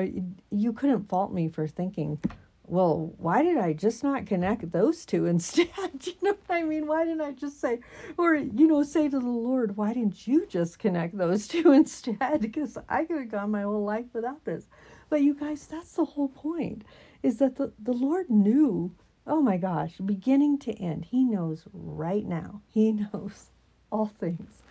you 0.51 0.73
couldn't 0.73 1.09
fault 1.09 1.33
me 1.33 1.47
for 1.47 1.67
thinking, 1.67 2.19
well, 2.67 3.13
why 3.17 3.43
did 3.43 3.57
I 3.57 3.73
just 3.73 4.03
not 4.03 4.25
connect 4.25 4.71
those 4.71 5.05
two 5.05 5.25
instead? 5.27 5.67
you 6.03 6.13
know 6.21 6.35
what 6.45 6.57
I 6.57 6.63
mean? 6.63 6.87
Why 6.87 7.05
didn't 7.05 7.21
I 7.21 7.31
just 7.31 7.59
say, 7.59 7.79
or, 8.17 8.35
you 8.35 8.67
know, 8.67 8.83
say 8.83 9.09
to 9.09 9.19
the 9.19 9.27
Lord, 9.27 9.77
why 9.77 9.93
didn't 9.93 10.27
you 10.27 10.45
just 10.47 10.79
connect 10.79 11.17
those 11.17 11.47
two 11.49 11.71
instead? 11.71 12.41
Because 12.41 12.77
I 12.89 13.03
could 13.05 13.17
have 13.17 13.31
gone 13.31 13.51
my 13.51 13.61
whole 13.61 13.83
life 13.83 14.05
without 14.13 14.43
this. 14.45 14.67
But 15.09 15.21
you 15.21 15.33
guys, 15.33 15.67
that's 15.67 15.93
the 15.93 16.05
whole 16.05 16.29
point, 16.29 16.83
is 17.23 17.37
that 17.39 17.57
the, 17.57 17.73
the 17.79 17.93
Lord 17.93 18.29
knew, 18.29 18.91
oh 19.27 19.41
my 19.41 19.57
gosh, 19.57 19.97
beginning 19.97 20.57
to 20.59 20.73
end, 20.73 21.05
He 21.05 21.23
knows 21.23 21.63
right 21.73 22.25
now. 22.25 22.61
He 22.67 22.91
knows 23.13 23.51
all 23.91 24.07
things. 24.07 24.61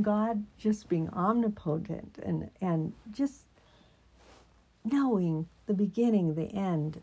God 0.00 0.44
just 0.58 0.88
being 0.88 1.08
omnipotent 1.10 2.18
and, 2.22 2.50
and 2.60 2.92
just 3.10 3.44
knowing 4.84 5.48
the 5.66 5.74
beginning, 5.74 6.34
the 6.34 6.52
end, 6.52 7.00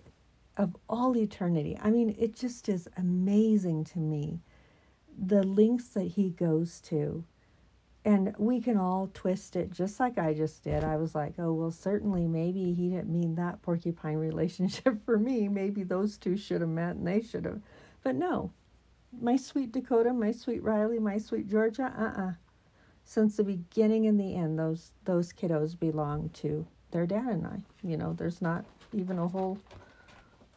of 0.58 0.76
all 0.88 1.18
eternity. 1.18 1.78
I 1.82 1.90
mean, 1.90 2.16
it 2.20 2.36
just 2.36 2.70
is 2.70 2.88
amazing 2.96 3.86
to 3.86 4.00
me 4.00 4.40
the 5.18 5.44
lengths 5.44 5.90
that 5.90 6.10
he 6.10 6.30
goes 6.30 6.80
to. 6.82 7.24
And 8.06 8.36
we 8.38 8.60
can 8.60 8.78
all 8.78 9.10
twist 9.14 9.56
it 9.56 9.72
just 9.72 10.00
like 10.00 10.18
I 10.18 10.34
just 10.34 10.64
did. 10.64 10.84
I 10.84 10.98
was 10.98 11.16
like, 11.16 11.34
oh, 11.40 11.54
well, 11.54 11.72
certainly 11.72 12.28
maybe 12.28 12.74
he 12.74 12.90
didn't 12.90 13.10
mean 13.10 13.36
that 13.36 13.62
porcupine 13.62 14.18
relationship 14.18 15.06
for 15.06 15.18
me. 15.18 15.48
Maybe 15.48 15.84
those 15.84 16.18
two 16.18 16.36
should 16.36 16.62
have 16.62 16.70
met 16.70 16.96
and 16.96 17.08
they 17.08 17.22
should 17.22 17.46
have. 17.46 17.62
But 18.04 18.16
no, 18.16 18.52
my 19.22 19.38
sweet 19.38 19.72
Dakota, 19.72 20.12
my 20.14 20.32
sweet 20.32 20.62
Riley, 20.64 21.00
my 21.00 21.18
sweet 21.18 21.48
Georgia, 21.48 21.94
uh 21.98 22.02
uh-uh. 22.02 22.28
uh 22.30 22.34
Since 23.06 23.38
the 23.38 23.44
beginning 23.44 24.06
and 24.06 24.20
the 24.20 24.36
end, 24.36 24.60
those, 24.60 24.92
those 25.06 25.32
kiddos 25.32 25.80
belong 25.80 26.30
to 26.36 26.66
their 26.92 27.06
dad 27.06 27.28
and 27.28 27.48
I. 27.48 27.62
You 27.84 27.96
know, 27.96 28.14
there's 28.14 28.42
not 28.42 28.66
even 28.94 29.18
a 29.18 29.28
whole 29.28 29.60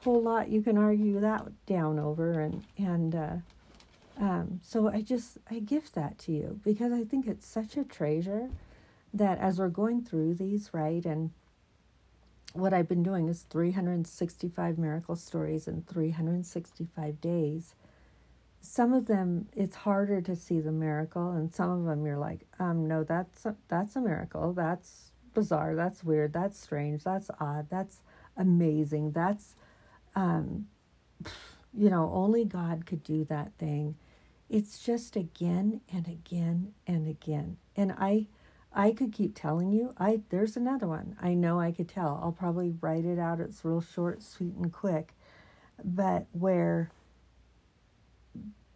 whole 0.07 0.23
lot 0.23 0.49
you 0.49 0.63
can 0.63 0.79
argue 0.79 1.19
that 1.19 1.45
down 1.67 1.99
over 1.99 2.41
and 2.41 2.63
and 2.79 3.15
uh, 3.15 3.35
um, 4.19 4.61
so 4.63 4.89
I 4.89 5.03
just 5.03 5.39
I 5.51 5.59
gift 5.59 5.95
that 5.95 6.19
to 6.21 6.33
you 6.33 6.61
because 6.65 6.93
I 6.93 7.05
think 7.05 7.27
it's 7.27 7.47
such 7.47 7.77
a 7.77 7.85
treasure 7.85 8.49
that 9.13 9.39
as 9.39 9.59
we're 9.59 9.69
going 9.69 10.03
through 10.03 10.35
these 10.35 10.71
right 10.73 11.05
and 11.05 11.31
what 12.53 12.73
I've 12.73 12.89
been 12.89 13.03
doing 13.03 13.29
is 13.29 13.43
365 13.51 14.79
miracle 14.79 15.17
stories 15.17 15.69
in 15.69 15.83
365 15.83 17.21
days. 17.21 17.75
Some 18.61 18.93
of 18.93 19.07
them 19.07 19.49
it's 19.55 19.77
harder 19.77 20.21
to 20.23 20.35
see 20.35 20.61
the 20.61 20.73
miracle, 20.73 21.33
and 21.33 21.55
some 21.55 21.71
of 21.71 21.85
them 21.85 22.07
you're 22.07 22.19
like, 22.19 22.47
um, 22.59 22.89
no, 22.89 23.05
that's 23.05 23.45
a, 23.45 23.55
that's 23.69 23.95
a 23.95 24.01
miracle. 24.01 24.53
That's 24.53 25.13
bizarre. 25.35 25.75
That's 25.75 26.03
weird. 26.03 26.33
That's 26.33 26.59
strange. 26.59 27.05
That's 27.05 27.31
odd. 27.39 27.69
That's 27.71 28.01
amazing. 28.37 29.13
That's 29.13 29.55
um, 30.17 30.67
you 31.77 31.91
know, 31.91 32.11
only 32.13 32.45
God 32.45 32.87
could 32.87 33.05
do 33.05 33.25
that 33.25 33.53
thing. 33.59 33.97
It's 34.49 34.79
just 34.79 35.17
again 35.17 35.81
and 35.93 36.07
again 36.07 36.75
and 36.87 37.09
again. 37.09 37.57
And 37.77 37.93
I 37.93 38.27
I 38.73 38.93
could 38.93 39.13
keep 39.13 39.35
telling 39.35 39.73
you. 39.73 39.95
I 39.99 40.21
there's 40.29 40.57
another 40.57 40.87
one. 40.87 41.17
I 41.21 41.35
know 41.35 41.59
I 41.59 41.73
could 41.73 41.89
tell. 41.89 42.21
I'll 42.23 42.33
probably 42.33 42.75
write 42.81 43.05
it 43.05 43.19
out. 43.19 43.41
It's 43.41 43.65
real 43.65 43.81
short, 43.81 44.23
sweet 44.23 44.55
and 44.55 44.73
quick. 44.73 45.15
But 45.85 46.27
where 46.33 46.91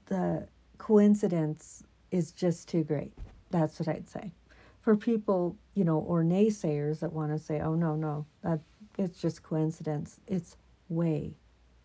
the 0.06 0.48
coincidence 0.78 1.84
is 2.10 2.32
just 2.32 2.68
too 2.68 2.82
great. 2.82 3.12
That's 3.50 3.78
what 3.78 3.88
I'd 3.88 4.08
say. 4.08 4.32
For 4.80 4.96
people, 4.96 5.56
you 5.74 5.84
know, 5.84 5.98
or 5.98 6.24
naysayers 6.24 7.00
that 7.00 7.12
want 7.12 7.32
to 7.32 7.38
say, 7.38 7.60
"Oh 7.60 7.74
no, 7.74 7.94
no, 7.94 8.26
that 8.42 8.60
it's 8.98 9.20
just 9.20 9.42
coincidence." 9.42 10.18
It's 10.26 10.56
way 10.88 11.36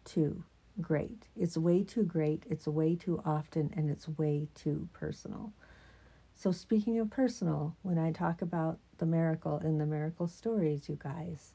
too 0.06 0.44
great. 0.82 1.28
It's 1.36 1.58
way 1.58 1.84
too 1.84 2.04
great, 2.04 2.44
it's 2.50 2.68
way 2.68 2.96
too 2.96 3.22
often, 3.26 3.72
and 3.76 3.90
it's 3.90 4.08
way 4.08 4.48
too 4.56 4.90
personal. 4.94 5.54
So, 6.34 6.52
speaking 6.52 7.00
of 7.00 7.10
personal, 7.10 7.76
when 7.82 7.98
I 7.98 8.12
talk 8.12 8.42
about 8.42 8.80
the 8.98 9.06
miracle 9.06 9.60
in 9.60 9.78
the 9.78 9.86
miracle 9.86 10.28
stories, 10.28 10.90
you 10.90 10.98
guys, 11.02 11.54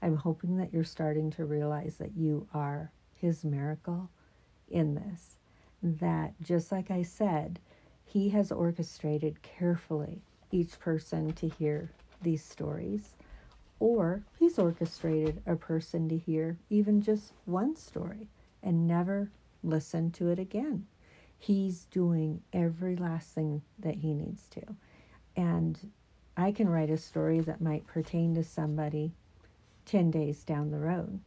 I'm 0.00 0.16
hoping 0.16 0.56
that 0.56 0.72
you're 0.72 0.84
starting 0.84 1.30
to 1.32 1.44
realize 1.44 1.96
that 1.96 2.16
you 2.16 2.48
are 2.54 2.90
His 3.20 3.44
miracle 3.44 4.10
in 4.70 4.94
this. 4.94 5.36
That, 5.82 6.34
just 6.40 6.72
like 6.72 6.90
I 6.90 7.02
said, 7.02 7.58
He 8.04 8.30
has 8.30 8.50
orchestrated 8.50 9.42
carefully 9.42 10.22
each 10.50 10.78
person 10.78 11.32
to 11.32 11.48
hear 11.48 11.90
these 12.22 12.44
stories 12.44 13.16
or 13.80 14.22
he's 14.38 14.58
orchestrated 14.58 15.42
a 15.44 15.56
person 15.56 16.08
to 16.08 16.16
hear 16.16 16.56
even 16.70 17.02
just 17.02 17.32
one 17.46 17.74
story 17.74 18.28
and 18.62 18.86
never 18.86 19.30
listen 19.62 20.10
to 20.12 20.28
it 20.28 20.38
again. 20.38 20.86
He's 21.38 21.84
doing 21.86 22.42
every 22.52 22.96
last 22.96 23.34
thing 23.34 23.62
that 23.78 23.96
he 23.96 24.14
needs 24.14 24.48
to. 24.50 24.62
And 25.36 25.90
I 26.36 26.52
can 26.52 26.68
write 26.68 26.90
a 26.90 26.96
story 26.96 27.40
that 27.40 27.60
might 27.60 27.86
pertain 27.86 28.34
to 28.34 28.44
somebody 28.44 29.12
10 29.86 30.10
days 30.10 30.44
down 30.44 30.70
the 30.70 30.78
road. 30.78 31.20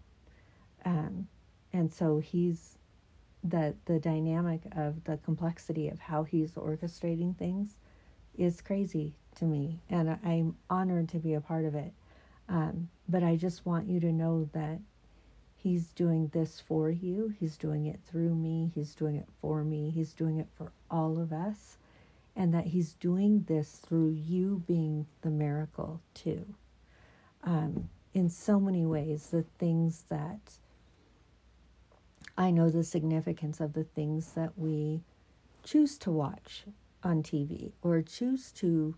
Um, 0.85 1.27
and 1.73 1.91
so 1.91 2.19
he's 2.19 2.77
the 3.43 3.75
the 3.85 3.99
dynamic 3.99 4.61
of 4.75 5.03
the 5.03 5.17
complexity 5.17 5.87
of 5.87 5.99
how 5.99 6.23
he's 6.23 6.51
orchestrating 6.53 7.37
things 7.37 7.77
is 8.37 8.59
crazy 8.61 9.13
to 9.35 9.45
me 9.45 9.79
and 9.89 10.17
I'm 10.23 10.55
honored 10.69 11.09
to 11.09 11.19
be 11.19 11.33
a 11.33 11.41
part 11.41 11.65
of 11.65 11.75
it. 11.75 11.93
Um, 12.49 12.89
but 13.07 13.23
I 13.23 13.35
just 13.35 13.65
want 13.65 13.87
you 13.87 13.99
to 13.99 14.11
know 14.11 14.49
that 14.53 14.79
He's 15.65 15.87
doing 15.87 16.27
this 16.31 16.59
for 16.59 16.91
you. 16.91 17.33
He's 17.39 17.57
doing 17.57 17.87
it 17.87 17.99
through 18.05 18.35
me. 18.35 18.71
He's 18.75 18.93
doing 18.93 19.15
it 19.15 19.25
for 19.41 19.63
me. 19.63 19.89
He's 19.89 20.13
doing 20.13 20.37
it 20.37 20.45
for 20.55 20.71
all 20.91 21.17
of 21.17 21.33
us. 21.33 21.79
And 22.35 22.53
that 22.53 22.67
He's 22.67 22.93
doing 22.93 23.45
this 23.47 23.71
through 23.71 24.09
you 24.09 24.61
being 24.67 25.07
the 25.23 25.31
miracle 25.31 26.01
too. 26.13 26.53
Um, 27.43 27.89
in 28.13 28.29
so 28.29 28.59
many 28.59 28.85
ways, 28.85 29.29
the 29.31 29.41
things 29.57 30.03
that 30.09 30.59
I 32.37 32.51
know 32.51 32.69
the 32.69 32.83
significance 32.83 33.59
of 33.59 33.73
the 33.73 33.85
things 33.85 34.33
that 34.33 34.51
we 34.59 35.01
choose 35.63 35.97
to 35.97 36.11
watch 36.11 36.65
on 37.01 37.23
TV 37.23 37.71
or 37.81 38.03
choose 38.03 38.51
to 38.51 38.93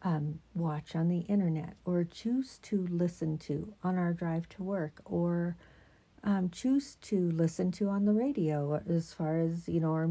um, 0.00 0.38
watch 0.54 0.96
on 0.96 1.08
the 1.08 1.26
internet 1.28 1.74
or 1.84 2.04
choose 2.04 2.56
to 2.62 2.86
listen 2.90 3.36
to 3.36 3.74
on 3.84 3.98
our 3.98 4.14
drive 4.14 4.48
to 4.48 4.62
work 4.62 5.02
or 5.04 5.56
um, 6.26 6.50
choose 6.50 6.96
to 6.96 7.30
listen 7.30 7.72
to 7.72 7.88
on 7.88 8.04
the 8.04 8.12
radio 8.12 8.82
as 8.88 9.14
far 9.14 9.38
as 9.38 9.68
you 9.68 9.80
know 9.80 9.92
our, 9.92 10.08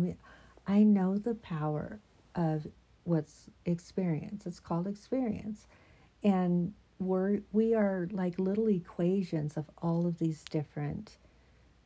i 0.65 0.81
know 0.81 1.17
the 1.17 1.35
power 1.35 1.99
of 2.33 2.67
what's 3.05 3.49
experience. 3.65 4.45
It's 4.45 4.59
called 4.59 4.87
experience. 4.87 5.67
And 6.23 6.73
we're 6.99 7.39
we 7.51 7.73
are 7.73 8.07
like 8.11 8.39
little 8.39 8.67
equations 8.67 9.57
of 9.57 9.65
all 9.81 10.05
of 10.05 10.17
these 10.17 10.43
different 10.43 11.17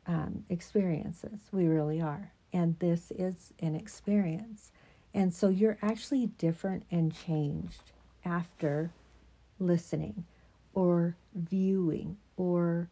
um, 0.07 0.43
experiences. 0.49 1.41
We 1.51 1.67
really 1.67 2.01
are. 2.01 2.31
And 2.51 2.79
this 2.79 3.11
is 3.11 3.53
an 3.59 3.75
experience. 3.75 4.71
And 5.13 5.33
so 5.33 5.49
you're 5.49 5.77
actually 5.81 6.27
different 6.27 6.85
and 6.89 7.13
changed 7.13 7.91
after 8.25 8.91
listening 9.59 10.25
or 10.73 11.15
viewing 11.35 12.17
or 12.37 12.87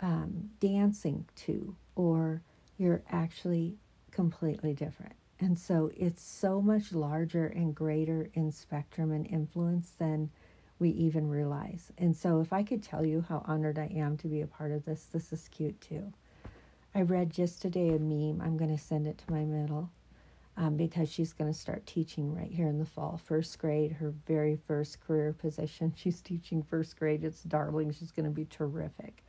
um, 0.00 0.50
dancing 0.60 1.24
to, 1.36 1.74
or 1.96 2.42
you're 2.76 3.02
actually 3.10 3.76
completely 4.10 4.72
different. 4.72 5.14
And 5.40 5.58
so 5.58 5.90
it's 5.96 6.22
so 6.22 6.60
much 6.60 6.92
larger 6.92 7.46
and 7.46 7.74
greater 7.74 8.28
in 8.34 8.50
spectrum 8.50 9.12
and 9.12 9.26
influence 9.26 9.92
than 9.98 10.30
we 10.78 10.90
even 10.90 11.28
realize. 11.28 11.92
And 11.98 12.16
so, 12.16 12.40
if 12.40 12.52
I 12.52 12.62
could 12.62 12.82
tell 12.82 13.04
you 13.04 13.24
how 13.28 13.42
honored 13.46 13.78
I 13.78 13.90
am 13.96 14.16
to 14.18 14.28
be 14.28 14.40
a 14.40 14.46
part 14.46 14.70
of 14.70 14.84
this, 14.84 15.04
this 15.04 15.32
is 15.32 15.48
cute 15.48 15.80
too. 15.80 16.12
I 16.94 17.02
read 17.02 17.30
just 17.30 17.60
today 17.60 17.88
a 17.88 17.98
meme. 17.98 18.40
I'm 18.40 18.56
going 18.56 18.76
to 18.76 18.82
send 18.82 19.06
it 19.06 19.18
to 19.18 19.32
my 19.32 19.44
middle 19.44 19.90
um, 20.56 20.76
because 20.76 21.10
she's 21.10 21.32
going 21.32 21.52
to 21.52 21.58
start 21.58 21.86
teaching 21.86 22.34
right 22.34 22.50
here 22.50 22.66
in 22.66 22.78
the 22.78 22.84
fall. 22.84 23.20
First 23.24 23.58
grade, 23.58 23.92
her 23.92 24.12
very 24.26 24.56
first 24.56 25.00
career 25.00 25.32
position. 25.32 25.94
She's 25.96 26.20
teaching 26.20 26.62
first 26.62 26.98
grade. 26.98 27.24
It's 27.24 27.42
darling. 27.42 27.92
She's 27.92 28.10
going 28.10 28.24
to 28.24 28.30
be 28.30 28.44
terrific. 28.44 29.22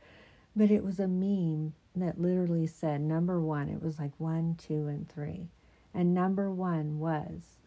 But 0.56 0.70
it 0.70 0.84
was 0.84 0.98
a 0.98 1.08
meme 1.08 1.74
that 1.96 2.20
literally 2.20 2.66
said 2.66 3.00
number 3.00 3.40
one, 3.40 3.68
it 3.68 3.82
was 3.82 3.98
like 3.98 4.12
one, 4.18 4.56
two, 4.56 4.86
and 4.88 5.08
three. 5.08 5.48
And 5.94 6.14
number 6.14 6.50
one 6.50 6.98
was 6.98 7.58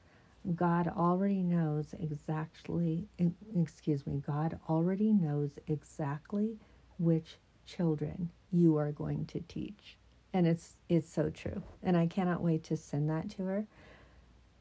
God 0.56 0.88
already 0.90 1.42
knows 1.42 1.94
exactly, 2.00 3.08
excuse 3.56 4.06
me, 4.06 4.22
God 4.26 4.60
already 4.70 5.14
knows 5.14 5.58
exactly 5.68 6.58
which 6.98 7.38
children 7.66 8.30
you 8.52 8.78
are 8.78 8.92
going 8.92 9.26
to 9.26 9.40
teach 9.48 9.98
and 10.34 10.46
it's 10.48 10.76
it's 10.90 11.10
so 11.12 11.30
true 11.30 11.64
and 11.82 11.96
i 11.96 12.06
cannot 12.06 12.42
wait 12.42 12.64
to 12.64 12.76
send 12.76 13.10
that 13.10 13.30
to 13.30 13.44
her 13.44 13.66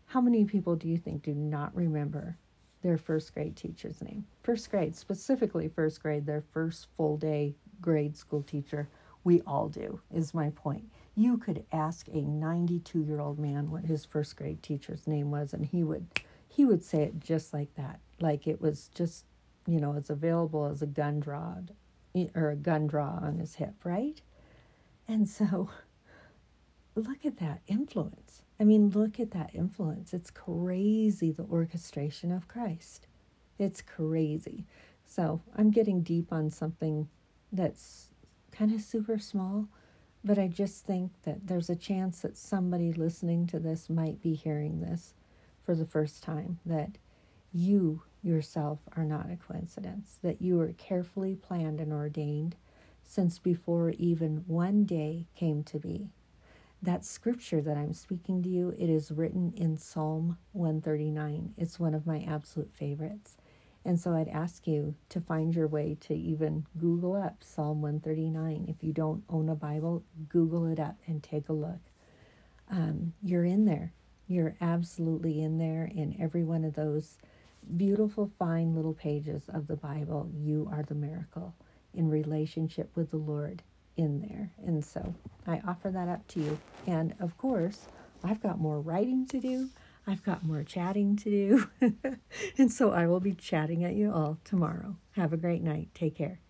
How 0.06 0.20
many 0.20 0.44
people 0.44 0.76
do 0.76 0.88
you 0.88 0.98
think 0.98 1.22
do 1.22 1.34
not 1.34 1.74
remember 1.74 2.36
their 2.82 2.98
first 2.98 3.32
grade 3.32 3.56
teacher's 3.56 4.02
name? 4.02 4.26
First 4.42 4.70
grade, 4.70 4.96
specifically 4.96 5.68
first 5.68 6.02
grade, 6.02 6.26
their 6.26 6.42
first 6.52 6.88
full 6.96 7.16
day 7.16 7.54
grade 7.82 8.16
school 8.16 8.42
teacher. 8.42 8.88
We 9.24 9.40
all 9.42 9.68
do, 9.68 10.00
is 10.12 10.32
my 10.32 10.50
point. 10.50 10.84
You 11.14 11.36
could 11.36 11.64
ask 11.72 12.08
a 12.08 12.22
92 12.22 13.02
year 13.02 13.20
old 13.20 13.38
man 13.38 13.70
what 13.70 13.84
his 13.84 14.04
first 14.04 14.36
grade 14.36 14.62
teacher's 14.62 15.06
name 15.06 15.30
was, 15.30 15.52
and 15.52 15.66
he 15.66 15.82
would 15.84 16.06
he 16.48 16.64
would 16.64 16.84
say 16.84 17.02
it 17.02 17.18
just 17.20 17.52
like 17.52 17.74
that, 17.76 18.00
like 18.20 18.46
it 18.46 18.60
was 18.60 18.90
just, 18.94 19.24
you 19.66 19.80
know, 19.80 19.94
as 19.94 20.10
available 20.10 20.66
as 20.66 20.82
a 20.82 20.86
gun 20.86 21.18
draw 21.18 21.54
or 22.34 22.50
a 22.50 22.56
gun 22.56 22.86
draw 22.86 23.18
on 23.22 23.38
his 23.38 23.54
hip, 23.54 23.74
right? 23.84 24.20
And 25.08 25.28
so 25.28 25.70
look 26.94 27.24
at 27.24 27.38
that 27.38 27.62
influence. 27.66 28.42
I 28.60 28.64
mean, 28.64 28.90
look 28.90 29.18
at 29.18 29.30
that 29.32 29.54
influence. 29.54 30.12
It's 30.12 30.30
crazy 30.30 31.32
the 31.32 31.44
orchestration 31.44 32.30
of 32.30 32.48
Christ. 32.48 33.06
It's 33.58 33.80
crazy. 33.80 34.66
So 35.06 35.40
I'm 35.56 35.70
getting 35.70 36.02
deep 36.02 36.32
on 36.32 36.50
something 36.50 37.08
that's 37.52 38.08
kind 38.50 38.74
of 38.74 38.80
super 38.80 39.18
small, 39.18 39.68
but 40.24 40.38
I 40.38 40.48
just 40.48 40.84
think 40.84 41.12
that 41.24 41.46
there's 41.46 41.70
a 41.70 41.76
chance 41.76 42.20
that 42.20 42.36
somebody 42.36 42.92
listening 42.92 43.46
to 43.48 43.58
this 43.58 43.90
might 43.90 44.22
be 44.22 44.34
hearing 44.34 44.80
this 44.80 45.14
for 45.64 45.74
the 45.74 45.86
first 45.86 46.22
time 46.22 46.58
that 46.64 46.90
you 47.52 48.02
yourself 48.22 48.78
are 48.96 49.04
not 49.04 49.30
a 49.30 49.36
coincidence, 49.36 50.18
that 50.22 50.40
you 50.40 50.56
were 50.56 50.74
carefully 50.78 51.34
planned 51.34 51.80
and 51.80 51.92
ordained 51.92 52.56
since 53.04 53.38
before 53.38 53.90
even 53.90 54.44
one 54.46 54.84
day 54.84 55.26
came 55.34 55.62
to 55.64 55.78
be. 55.78 56.08
That 56.80 57.04
scripture 57.04 57.60
that 57.60 57.76
I'm 57.76 57.92
speaking 57.92 58.42
to 58.42 58.48
you, 58.48 58.74
it 58.78 58.88
is 58.88 59.12
written 59.12 59.52
in 59.56 59.76
Psalm 59.76 60.38
139. 60.52 61.54
It's 61.56 61.78
one 61.78 61.94
of 61.94 62.06
my 62.06 62.24
absolute 62.28 62.72
favorites. 62.72 63.36
And 63.84 63.98
so 63.98 64.12
I'd 64.14 64.28
ask 64.28 64.66
you 64.66 64.94
to 65.08 65.20
find 65.20 65.54
your 65.54 65.66
way 65.66 65.96
to 66.02 66.14
even 66.14 66.66
Google 66.78 67.16
up 67.16 67.42
Psalm 67.42 67.82
139. 67.82 68.66
If 68.68 68.84
you 68.84 68.92
don't 68.92 69.24
own 69.28 69.48
a 69.48 69.54
Bible, 69.54 70.04
Google 70.28 70.66
it 70.66 70.78
up 70.78 70.96
and 71.06 71.22
take 71.22 71.48
a 71.48 71.52
look. 71.52 71.80
Um, 72.70 73.12
you're 73.22 73.44
in 73.44 73.64
there. 73.64 73.92
You're 74.28 74.56
absolutely 74.60 75.42
in 75.42 75.58
there 75.58 75.90
in 75.92 76.16
every 76.20 76.44
one 76.44 76.64
of 76.64 76.74
those 76.74 77.18
beautiful, 77.76 78.30
fine 78.38 78.74
little 78.74 78.94
pages 78.94 79.42
of 79.48 79.66
the 79.66 79.76
Bible. 79.76 80.30
You 80.32 80.68
are 80.72 80.82
the 80.82 80.94
miracle 80.94 81.54
in 81.92 82.08
relationship 82.08 82.90
with 82.94 83.10
the 83.10 83.18
Lord 83.18 83.62
in 83.96 84.20
there. 84.20 84.52
And 84.64 84.84
so 84.84 85.14
I 85.46 85.60
offer 85.66 85.90
that 85.90 86.08
up 86.08 86.26
to 86.28 86.40
you. 86.40 86.58
And 86.86 87.14
of 87.20 87.36
course, 87.36 87.86
I've 88.24 88.42
got 88.42 88.60
more 88.60 88.80
writing 88.80 89.26
to 89.26 89.40
do. 89.40 89.68
I've 90.06 90.22
got 90.22 90.44
more 90.44 90.64
chatting 90.64 91.16
to 91.16 91.30
do. 91.30 91.90
and 92.58 92.72
so 92.72 92.90
I 92.92 93.06
will 93.06 93.20
be 93.20 93.34
chatting 93.34 93.84
at 93.84 93.94
you 93.94 94.12
all 94.12 94.38
tomorrow. 94.44 94.96
Have 95.12 95.32
a 95.32 95.36
great 95.36 95.62
night. 95.62 95.90
Take 95.94 96.16
care. 96.16 96.40